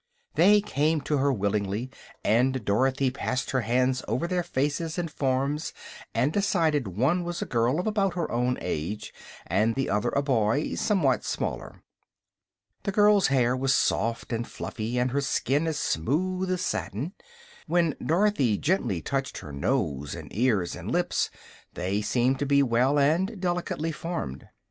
They 0.33 0.61
came 0.61 1.01
to 1.01 1.17
her 1.17 1.31
willingly, 1.31 1.91
and 2.23 2.65
Dorothy 2.65 3.11
passed 3.11 3.51
her 3.51 3.61
hands 3.61 4.03
over 4.07 4.25
their 4.25 4.41
faces 4.41 4.97
and 4.97 5.11
forms 5.11 5.73
and 6.11 6.33
decided 6.33 6.87
one 6.97 7.23
was 7.23 7.39
a 7.39 7.45
girl 7.45 7.79
of 7.79 7.85
about 7.85 8.15
her 8.15 8.31
own 8.31 8.57
age 8.61 9.13
and 9.45 9.75
the 9.75 9.91
other 9.91 10.09
a 10.09 10.23
boy 10.23 10.73
somewhat 10.73 11.23
smaller. 11.23 11.83
The 12.81 12.91
girl's 12.91 13.27
hair 13.27 13.55
was 13.55 13.75
soft 13.75 14.33
and 14.33 14.47
fluffy 14.47 14.97
and 14.97 15.11
her 15.11 15.21
skin 15.21 15.67
as 15.67 15.77
smooth 15.77 16.49
as 16.51 16.61
satin. 16.63 17.13
When 17.67 17.93
Dorothy 18.03 18.57
gently 18.57 19.03
touched 19.03 19.37
her 19.37 19.51
nose 19.53 20.15
and 20.15 20.35
ears 20.35 20.75
and 20.75 20.89
lips 20.89 21.29
they 21.75 22.01
seemed 22.01 22.39
to 22.39 22.47
be 22.47 22.63
well 22.63 22.97
and 22.97 23.39
delicately 23.39 23.91
formed. 23.91 24.47